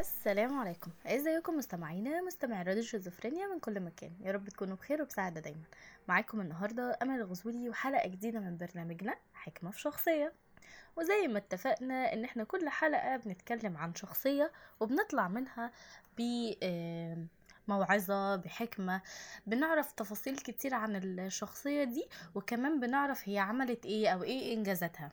السلام 0.00 0.58
عليكم. 0.58 0.90
ازيكم 1.06 1.56
مستمعينا 1.56 2.22
مستمعي 2.22 2.62
راديو 2.62 2.82
شيزوفرينيا 2.82 3.46
من 3.46 3.60
كل 3.60 3.80
مكان. 3.80 4.12
يا 4.20 4.32
رب 4.32 4.48
تكونوا 4.48 4.76
بخير 4.76 5.02
وبسعادة 5.02 5.40
دايما. 5.40 5.62
معاكم 6.08 6.40
النهاردة 6.40 6.98
أمل 7.02 7.20
الغزولي 7.20 7.68
وحلقة 7.68 8.08
جديدة 8.08 8.40
من 8.40 8.56
برنامجنا 8.56 9.14
حكمة 9.34 9.70
في 9.70 9.80
شخصية. 9.80 10.32
وزي 10.96 11.28
ما 11.28 11.38
اتفقنا 11.38 12.12
إن 12.12 12.24
إحنا 12.24 12.44
كل 12.44 12.68
حلقة 12.68 13.16
بنتكلم 13.16 13.76
عن 13.76 13.94
شخصية 13.94 14.52
وبنطلع 14.80 15.28
منها 15.28 15.70
ب 16.18 16.52
موعظة 17.68 18.36
بحكمة. 18.36 19.02
بنعرف 19.46 19.92
تفاصيل 19.92 20.38
كتير 20.38 20.74
عن 20.74 20.96
الشخصية 20.96 21.84
دي 21.84 22.04
وكمان 22.34 22.80
بنعرف 22.80 23.28
هي 23.28 23.38
عملت 23.38 23.86
إيه 23.86 24.08
أو 24.08 24.22
إيه 24.22 24.54
إنجازاتها. 24.54 25.10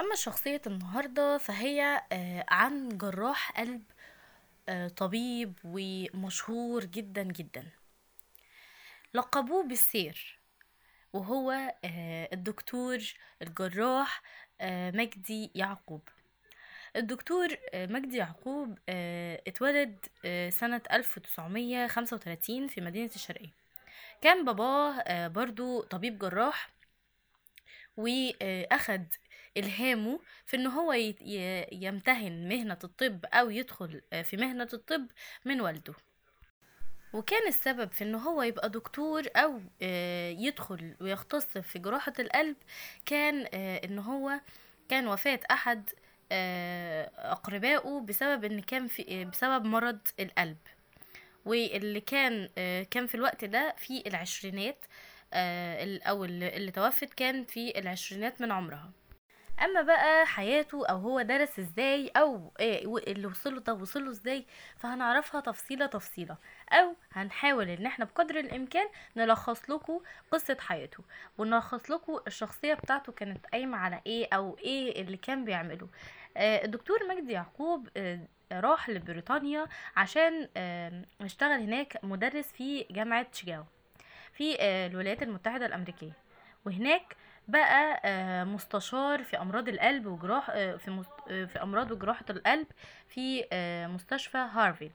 أما 0.00 0.14
شخصية 0.14 0.60
النهاردة 0.66 1.38
فهي 1.38 2.02
آه، 2.12 2.44
عن 2.48 2.88
جراح 2.98 3.60
قلب 3.60 3.82
آه، 4.68 4.88
طبيب 4.88 5.52
ومشهور 5.64 6.84
جدا 6.84 7.22
جدا. 7.22 7.70
لقبوه 9.14 9.64
بالسير 9.64 10.38
وهو 11.12 11.50
آه، 11.84 12.28
الدكتور 12.32 12.98
الجراح 13.42 14.22
مجدي 14.70 15.50
يعقوب. 15.54 16.08
الدكتور 16.96 17.48
مجدي 17.74 18.16
يعقوب 18.16 18.78
اتولد 18.88 20.06
سنة 20.48 20.80
1935 20.92 22.68
في 22.68 22.80
مدينة 22.80 23.10
الشرقية. 23.14 23.52
كان 24.20 24.44
باباه 24.44 25.28
برضو 25.28 25.82
طبيب 25.82 26.18
جراح 26.18 26.70
واخد 27.96 29.06
إلهامه 29.56 30.20
في 30.46 30.56
إن 30.56 30.66
هو 30.66 30.92
يمتهن 31.72 32.48
مهنة 32.48 32.78
الطب 32.84 33.24
أو 33.26 33.50
يدخل 33.50 34.00
آه، 34.12 34.22
في 34.22 34.36
مهنة 34.36 34.68
الطب 34.72 35.06
من 35.44 35.60
والده. 35.60 35.94
وكان 37.12 37.48
السبب 37.48 37.92
في 37.92 38.04
إن 38.04 38.14
هو 38.14 38.42
يبقى 38.42 38.70
دكتور 38.70 39.22
أو 39.36 39.60
آه، 39.82 40.30
يدخل 40.30 40.94
ويختص 41.00 41.58
في 41.58 41.78
جراحة 41.78 42.12
القلب 42.18 42.56
كان 43.06 43.46
آه، 43.54 43.80
إن 43.84 43.98
هو 43.98 44.40
كان 44.88 45.06
وفاة 45.08 45.40
أحد 45.50 45.90
أقربائه 47.18 48.00
بسبب 48.00 48.44
إن 48.44 48.60
كان 48.60 48.86
في 48.86 49.24
بسبب 49.24 49.64
مرض 49.64 49.98
القلب. 50.20 50.56
واللي 51.44 52.00
كان 52.00 52.48
كان 52.90 53.06
في 53.06 53.14
الوقت 53.14 53.44
ده 53.44 53.74
في 53.78 54.02
العشرينات 54.08 54.84
ال- 55.32 56.02
أو 56.02 56.24
اللي 56.24 56.70
توفت 56.70 57.14
كان 57.14 57.44
في 57.44 57.78
العشرينات 57.78 58.40
من 58.40 58.52
عمرها. 58.52 58.90
أما 59.64 59.82
بقى 59.82 60.26
حياته 60.26 60.86
أو 60.86 60.98
هو 60.98 61.22
درس 61.22 61.58
إزاي 61.58 62.08
أو 62.16 62.52
إيه 62.60 62.84
اللي 63.12 63.26
وصله 63.26 63.60
ده 63.60 63.74
وصله 63.74 64.10
إزاي؟ 64.10 64.46
فهنعرفها 64.76 65.40
تفصيلة 65.40 65.86
تفصيلة. 65.86 66.36
أو 66.72 66.94
هنحاول 67.12 67.68
إن 67.68 67.86
إحنا 67.86 68.04
بقدر 68.04 68.38
الإمكان 68.38 68.86
نلخص 69.16 69.70
لكم 69.70 70.00
قصة 70.30 70.56
حياته 70.60 71.04
ونلخص 71.38 71.90
لكم 71.90 72.18
الشخصية 72.26 72.74
بتاعته 72.74 73.12
كانت 73.12 73.46
قايمة 73.46 73.78
على 73.78 74.00
إيه 74.06 74.28
أو 74.32 74.56
إيه 74.58 75.02
اللي 75.02 75.16
كان 75.16 75.44
بيعمله. 75.44 75.88
آه، 76.36 76.64
الدكتور 76.64 76.98
مجدي 77.08 77.32
يعقوب 77.32 77.88
آه، 77.96 78.20
راح 78.52 78.88
لبريطانيا 78.90 79.66
عشان 79.96 80.48
آه، 80.56 81.02
يشتغل 81.20 81.60
هناك 81.60 81.98
مدرس 82.04 82.52
في 82.52 82.86
جامعة 82.90 83.26
شيكاغو 83.32 83.64
في 84.32 84.56
الولايات 84.62 85.22
المتحدة 85.22 85.66
الأمريكية. 85.66 86.12
وهناك 86.66 87.16
بقى 87.48 88.00
آه، 88.04 88.44
مستشار 88.44 89.22
في 89.24 89.38
أمراض 89.40 89.68
القلب 89.68 90.06
وجراح 90.06 90.50
آه، 90.50 90.76
في 90.76 91.04
آه، 91.30 91.44
في 91.44 91.62
أمراض 91.62 91.90
وجراحة 91.90 92.24
القلب 92.30 92.66
في 93.08 93.44
مستشفى 93.94 94.38
هارفيد 94.38 94.92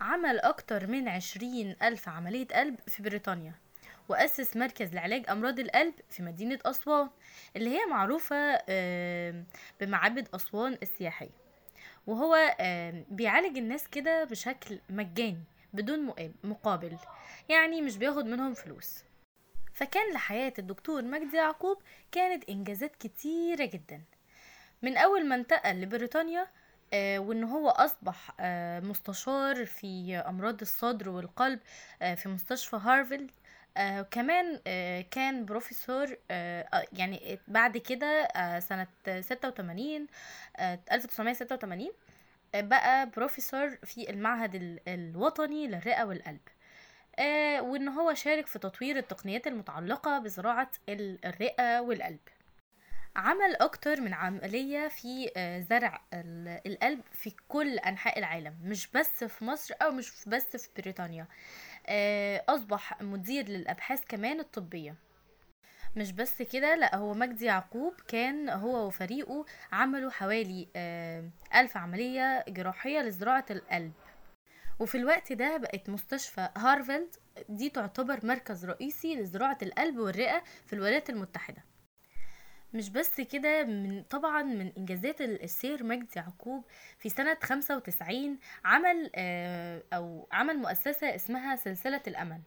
عمل 0.00 0.38
أكتر 0.38 0.86
من 0.86 1.08
عشرين 1.08 1.76
ألف 1.82 2.08
عملية 2.08 2.46
قلب 2.46 2.76
في 2.86 3.02
بريطانيا 3.02 3.54
وأسس 4.08 4.56
مركز 4.56 4.94
لعلاج 4.94 5.24
أمراض 5.30 5.58
القلب 5.58 5.94
في 6.10 6.22
مدينة 6.22 6.58
أسوان 6.66 7.08
اللي 7.56 7.70
هي 7.70 7.86
معروفة 7.90 8.58
بمعابد 9.80 10.28
أسوان 10.34 10.78
السياحية. 10.82 11.30
وهو 12.06 12.56
بيعالج 13.10 13.58
الناس 13.58 13.88
كده 13.88 14.24
بشكل 14.24 14.78
مجاني 14.90 15.44
بدون 15.72 16.06
مقاب- 16.06 16.34
مقابل 16.44 16.96
يعني 17.48 17.82
مش 17.82 17.96
بياخد 17.96 18.26
منهم 18.26 18.54
فلوس. 18.54 19.04
فكان 19.80 20.12
لحياة 20.12 20.52
الدكتور 20.58 21.02
مجدي 21.02 21.36
يعقوب 21.36 21.78
كانت 22.12 22.48
إنجازات 22.48 22.96
كتيرة 22.96 23.64
جدا. 23.64 24.00
من 24.82 24.96
أول 24.96 25.26
ما 25.28 25.34
انتقل 25.34 25.80
لبريطانيا 25.80 26.46
آه، 26.92 27.18
وإن 27.18 27.44
هو 27.44 27.68
أصبح 27.68 28.30
آه، 28.40 28.80
مستشار 28.80 29.66
في 29.66 30.16
أمراض 30.28 30.60
الصدر 30.60 31.08
والقلب 31.08 31.60
آه، 32.02 32.14
في 32.14 32.28
مستشفى 32.28 32.76
هارفارد 32.76 33.30
آه، 33.76 34.02
كمان 34.02 34.60
آه، 34.66 35.00
كان 35.10 35.44
بروفيسور 35.44 36.16
آه، 36.30 36.84
يعني 36.92 37.38
بعد 37.48 37.76
كده 37.78 38.28
سنة 38.60 38.86
86 39.20 40.06
آه، 40.56 40.78
1986 40.92 41.92
آه، 42.54 42.60
بقى 42.60 43.10
بروفيسور 43.10 43.70
في 43.84 44.10
المعهد 44.10 44.54
ال- 44.54 44.80
الوطني 44.88 45.66
للرئة 45.66 46.04
والقلب. 46.04 46.40
آه، 47.18 47.62
وإن 47.62 47.88
هو 47.88 48.14
شارك 48.14 48.46
في 48.46 48.58
تطوير 48.58 48.96
التقنيات 48.96 49.46
المتعلقة 49.46 50.18
بزراعة 50.18 50.70
ال- 50.88 51.24
الرئة 51.26 51.80
والقلب. 51.80 52.18
عمل 53.16 53.56
أكتر 53.60 54.00
من 54.00 54.14
عملية 54.14 54.88
في 54.88 55.30
آه، 55.36 55.60
زرع 55.60 56.00
ال- 56.14 56.60
القلب 56.66 57.00
في 57.12 57.32
كل 57.48 57.78
أنحاء 57.78 58.18
العالم 58.18 58.54
مش 58.64 58.86
بس 58.90 59.24
في 59.24 59.44
مصر 59.44 59.74
أو 59.82 59.90
مش 59.90 60.12
بس 60.26 60.56
في 60.56 60.68
بريطانيا. 60.82 61.26
آه، 61.86 62.44
أصبح 62.48 63.02
مدير 63.02 63.48
للأبحاث 63.48 64.04
كمان 64.08 64.40
الطبية. 64.40 64.94
مش 65.96 66.12
بس 66.12 66.42
كده 66.42 66.74
لأ 66.74 66.96
هو 66.96 67.14
مجدي 67.14 67.44
يعقوب 67.44 67.94
كان 68.08 68.48
هو 68.48 68.86
وفريقه 68.86 69.44
عملوا 69.72 70.10
حوالي 70.10 70.68
ألف 71.54 71.76
عملية 71.76 72.44
جراحية 72.48 73.00
لزراعة 73.00 73.44
القلب. 73.50 73.92
وفي 74.80 74.94
الوقت 74.98 75.32
ده 75.32 75.56
بقت 75.56 75.90
مستشفى 75.90 76.48
هارفارد 76.56 77.16
دي 77.48 77.70
تعتبر 77.70 78.26
مركز 78.26 78.64
رئيسي 78.66 79.14
لزراعة 79.16 79.58
القلب 79.62 79.98
والرئة 79.98 80.42
في 80.66 80.72
الولايات 80.72 81.10
المتحدة. 81.10 81.64
مش 82.74 82.90
بس 82.90 83.20
كده 83.20 83.64
من 83.64 84.02
طبعا 84.02 84.42
من 84.42 84.72
إنجازات 84.78 85.20
ال- 85.20 85.42
السير 85.42 85.84
مجدي 85.84 86.08
يعقوب 86.16 86.64
في 86.98 87.08
سنة 87.08 87.36
95 87.42 88.38
عمل 88.64 89.10
آه، 89.14 89.82
أو 89.92 90.28
عمل 90.32 90.58
مؤسسة 90.58 91.14
اسمها 91.14 91.56
سلسلة 91.56 92.00
الأمل. 92.06 92.40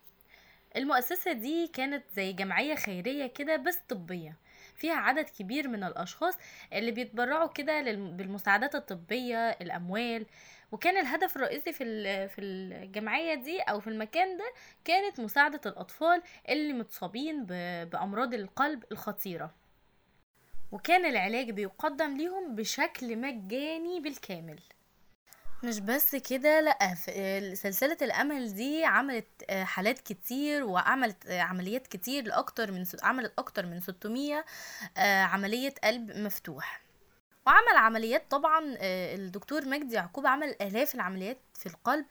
المؤسسة 0.75 1.31
دي 1.31 1.67
كانت 1.67 2.03
زي 2.15 2.33
جمعية 2.33 2.75
خيرية 2.75 3.27
كده 3.27 3.55
بس 3.55 3.77
طبية. 3.89 4.37
فيها 4.83 4.95
عدد 4.95 5.29
كبير 5.29 5.67
من 5.67 5.83
الأشخاص 5.83 6.37
اللي 6.73 6.91
بيتبرعوا 6.91 7.47
كده 7.47 7.81
بالمساعدات 7.91 8.75
الطبية 8.75 9.49
الأموال. 9.49 10.25
وكان 10.71 10.97
الهدف 10.97 11.35
الرئيسي 11.35 11.71
في 11.73 11.83
في 12.27 12.41
الجمعية 12.41 13.33
دي 13.33 13.59
أو 13.61 13.79
في 13.79 13.87
المكان 13.87 14.37
ده 14.37 14.53
كانت 14.85 15.19
مساعدة 15.19 15.61
الأطفال 15.65 16.21
اللي 16.49 16.73
متصابين 16.73 17.45
بأمراض 17.85 18.33
القلب 18.33 18.83
الخطيرة. 18.91 19.53
وكان 20.71 21.05
العلاج 21.05 21.49
بيقدم 21.51 22.17
ليهم 22.17 22.55
بشكل 22.55 23.17
مجاني 23.17 23.99
بالكامل. 23.99 24.59
مش 25.63 25.79
بس 25.79 26.15
كده 26.15 26.77
في- 26.95 27.55
سلسلة 27.55 27.97
الأمل 28.01 28.53
دي 28.53 28.85
عملت 28.85 29.27
آه، 29.49 29.63
حالات 29.63 29.99
كتير 29.99 30.63
وعملت 30.63 31.25
آه، 31.27 31.41
عمليات 31.41 31.87
كتير 31.87 32.23
لأكتر 32.23 32.71
من 32.71 32.85
عملت 33.03 33.33
أكتر 33.37 33.65
من 33.65 33.81
600 33.81 34.45
آه، 34.97 35.23
عملية 35.23 35.73
قلب 35.83 36.17
مفتوح. 36.17 36.83
وعمل 37.47 37.77
عمليات 37.77 38.31
طبعا 38.31 38.75
الدكتور 38.81 39.65
مجدي 39.67 39.95
يعقوب 39.95 40.27
عمل 40.27 40.55
آلاف 40.61 40.95
العمليات 40.95 41.37
في 41.53 41.65
القلب 41.65 42.05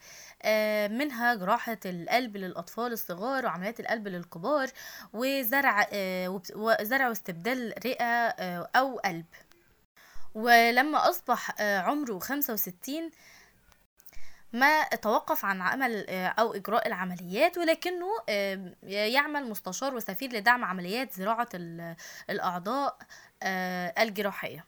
منها 0.93 1.35
جراحة 1.35 1.79
القلب 1.87 2.37
للأطفال 2.37 2.93
الصغار 2.93 3.47
وعمليات 3.47 3.81
القلب 3.81 4.09
للكبار 4.09 4.69
وزرع 5.13 5.87
وزرع 6.55 7.09
واستبدال 7.09 7.75
رئة 7.87 8.05
أو 8.77 8.97
قلب. 8.99 9.25
ولما 10.35 11.09
أصبح 11.11 11.61
عمره 11.61 12.19
65 12.19 13.11
ما 14.53 14.83
توقف 14.85 15.45
عن 15.45 15.61
عمل 15.63 16.07
آه، 16.09 16.27
أو 16.27 16.55
إجراء 16.55 16.87
العمليات 16.89 17.59
ولكنه 17.59 18.07
آه، 18.29 18.75
يعمل 18.83 19.49
مستشار 19.51 19.95
وسفير 19.95 20.33
لدعم 20.33 20.65
عمليات 20.65 21.13
زراعة 21.13 21.49
ال- 21.55 21.97
الأعضاء 22.31 22.99
آه، 23.43 23.95
الجراحية. 24.03 24.65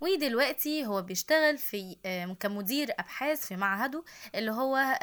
ودلوقتي 0.00 0.86
هو 0.86 1.02
بيشتغل 1.02 1.58
في 1.58 1.96
كمدير 2.40 2.90
أبحاث 2.98 3.46
في 3.46 3.56
معهده 3.56 4.04
اللي 4.34 4.50
هو 4.50 4.98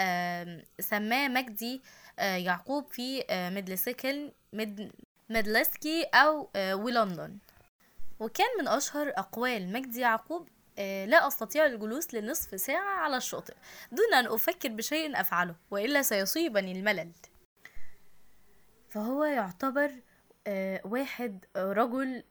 سماه 0.79 1.27
مجدي 1.27 1.81
يعقوب 2.19 2.87
في 2.91 3.23
ميدلسكس 3.53 4.31
ميد 4.53 4.91
ميدلسكس 5.29 6.05
آه، 6.55 6.75
ولندن. 6.75 7.37
وكان 8.19 8.47
من 8.59 8.67
أشهر 8.67 9.13
أقوال 9.17 9.73
مجدي 9.73 9.99
يعقوب 9.99 10.47
لا 11.05 11.27
أستطيع 11.27 11.65
الجلوس 11.65 12.13
لنصف 12.13 12.61
ساعة 12.61 12.99
على 12.99 13.17
الشاطئ 13.17 13.53
دون 13.91 14.13
أن 14.13 14.25
أفكر 14.27 14.69
بشيء 14.69 15.21
أفعله 15.21 15.55
وإلا 15.71 16.01
سيصيبني 16.01 16.71
الملل. 16.71 17.11
فهو 18.89 19.23
يعتبر 19.23 19.91
آه، 20.47 20.81
واحد 20.85 21.45
آه، 21.55 21.73
رجل 21.73 22.23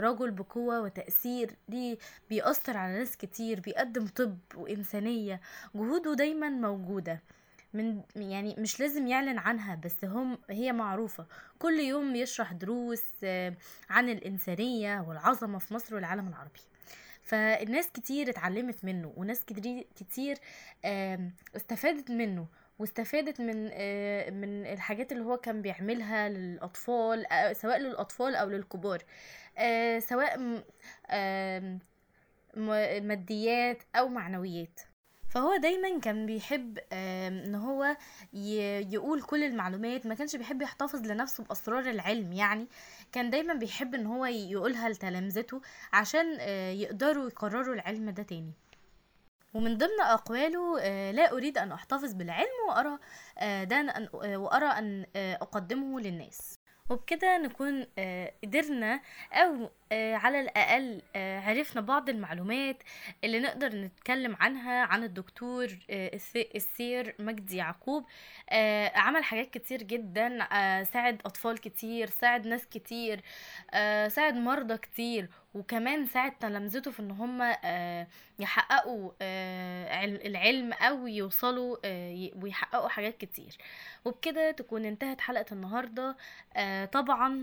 رجل 0.00 0.30
بقوة 0.30 0.80
وتأثير 0.80 1.56
ليه 1.68 1.98
بيأثر 2.30 2.76
على 2.76 2.98
ناس 2.98 3.16
كتير 3.16 3.60
بيقدم 3.60 4.06
طب 4.06 4.38
وإنسانية 4.54 5.40
جهوده 5.74 6.14
دايما 6.14 6.48
موجودة. 6.48 7.20
من 7.74 8.02
يعني 8.16 8.54
مش 8.58 8.80
لازم 8.80 9.06
يعلن 9.06 9.38
عنها 9.38 9.74
بس 9.74 10.04
هم 10.04 10.38
هي 10.50 10.72
معروفة. 10.72 11.26
كل 11.58 11.80
يوم 11.80 12.16
يشرح 12.16 12.52
دروس 12.52 13.02
عن 13.90 14.08
الإنسانية 14.08 15.04
والعظمة 15.08 15.58
في 15.58 15.74
مصر 15.74 15.94
والعالم 15.94 16.28
العربي. 16.28 16.60
فالناس 17.22 17.90
كتير 17.90 18.30
اتعلمت 18.30 18.84
منه 18.84 19.12
وناس 19.16 19.44
كتير 19.96 20.38
استفادت 21.56 22.10
منه 22.10 22.46
واستفادت 22.78 23.40
من 23.40 23.64
من 24.40 24.66
الحاجات 24.66 25.12
اللي 25.12 25.24
هو 25.24 25.36
كان 25.36 25.62
بيعملها 25.62 26.28
للأطفال 26.28 27.26
سواء 27.56 27.78
للأطفال 27.78 28.34
أو 28.36 28.48
للكبار 28.48 29.02
سواء 29.98 30.38
ماديات 33.00 33.82
أو 33.96 34.08
معنويات. 34.08 34.80
فهو 35.30 35.56
دايما 35.56 35.98
كان 36.00 36.26
بيحب 36.26 36.78
إن 36.92 37.54
هو 37.54 37.96
يقول 38.92 39.22
كل 39.22 39.44
المعلومات 39.44 40.06
ما 40.06 40.14
كانش 40.14 40.36
بيحب 40.36 40.62
يحتفظ 40.62 41.06
لنفسه 41.06 41.44
بأسرار 41.44 41.90
العلم 41.90 42.32
يعني. 42.32 42.66
كان 43.12 43.30
دايما 43.30 43.54
بيحب 43.54 43.94
إن 43.94 44.06
هو 44.06 44.26
يقولها 44.26 44.88
لتلامذته 44.88 45.60
عشان 45.92 46.36
آه، 46.40 46.70
يقدروا 46.70 47.26
يقرروا 47.26 47.74
العلم 47.74 48.10
ده 48.10 48.22
تاني. 48.22 48.52
ومن 49.54 49.78
ضمن 49.78 50.00
أقواله 50.00 50.80
آه، 50.80 51.10
لا 51.10 51.32
أريد 51.32 51.58
أن 51.58 51.72
أحتفظ 51.72 52.12
بالعلم 52.14 52.48
وأرى 52.68 52.98
آه، 53.38 53.64
ده 53.64 54.08
وأرى 54.14 54.66
أن 54.66 55.06
أقدمه 55.16 56.00
للناس. 56.00 56.59
وبكده 56.90 57.38
نكون 57.38 57.86
آه، 57.98 58.32
قدرنا 58.44 59.00
أو 59.32 59.70
آه، 59.92 60.14
على 60.14 60.40
الأقل 60.40 61.02
آه، 61.16 61.40
عرفنا 61.40 61.80
بعض 61.80 62.08
المعلومات 62.08 62.82
اللي 63.24 63.40
نقدر 63.40 63.76
نتكلم 63.76 64.36
عنها 64.40 64.84
عن 64.84 65.04
الدكتور 65.04 65.68
السير 66.54 67.14
مجدي 67.18 67.56
يعقوب. 67.56 68.04
عمل 68.94 69.24
حاجات 69.24 69.50
كتير 69.50 69.82
جدا 69.82 70.38
ساعد 70.84 71.20
أطفال 71.24 71.58
كتير 71.58 72.10
ساعد 72.10 72.46
ناس 72.46 72.66
كتير 72.66 73.20
ساعد 74.08 74.34
مرضى 74.34 74.76
كتير. 74.76 75.28
وكمان 75.54 76.06
ساعد 76.06 76.38
تلامذته 76.38 76.90
في 76.90 77.00
إن 77.00 77.10
هم 77.10 77.42
يحققوا 78.38 79.10
العلم 80.26 80.72
أو 80.72 81.06
يوصلوا 81.06 81.76
ويحققوا 82.42 82.88
حاجات 82.88 83.16
كتير. 83.16 83.56
وبكده 84.04 84.50
تكون 84.50 84.84
انتهت 84.84 85.20
حلقة 85.20 85.46
النهاردة. 85.52 86.16
طبعا 86.92 87.42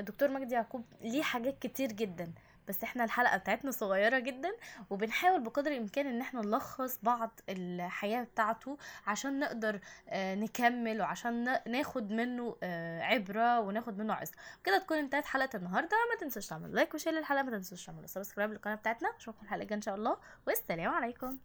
الدكتور 0.00 0.30
مجدي 0.30 0.54
يعقوب 0.54 0.84
ليه 1.02 1.22
حاجات 1.22 1.58
كتير 1.58 1.92
جدا. 1.92 2.32
بس 2.68 2.82
إحنا 2.84 3.04
الحلقة 3.04 3.36
بتاعتنا 3.36 3.70
صغيرة 3.70 4.18
جدا 4.18 4.52
وبنحاول 4.90 5.40
بقدر 5.40 5.70
الإمكان 5.70 6.06
إن 6.06 6.20
إحنا 6.20 6.40
نلخص 6.40 6.98
بعض 7.02 7.40
الحياة 7.48 8.22
بتاعته 8.22 8.78
عشان 9.06 9.38
نقدر 9.40 9.80
آه 10.08 10.34
نكمل 10.34 11.00
وعشان 11.00 11.58
ناخد 11.66 12.10
منه 12.10 12.56
آه 12.62 13.02
عبرة 13.02 13.60
وناخد 13.60 13.98
منه 13.98 14.14
عظة. 14.14 14.32
كده 14.64 14.78
تكون 14.78 14.98
انتهت 14.98 15.24
حلقة 15.24 15.56
النهارده. 15.56 15.96
ما 16.10 16.20
تنسوش 16.20 16.46
تعملوا 16.46 16.74
like 16.74 16.94
و 16.94 16.97
share 16.97 17.12
للحلقة 17.12 17.42
ما 17.42 17.50
تنسوش 17.50 17.86
تعملوا 17.86 18.06
subscribe 18.06 18.50
للقناة 18.50 18.74
بتاعتنا. 18.74 19.08
أشوفكم 19.16 19.44
الحلقة 19.44 19.62
الجاية 19.62 19.76
إن 19.76 19.82
شاء 19.82 19.94
الله. 19.94 20.16
والسلام 20.46 20.90
عليكم. 20.94 21.38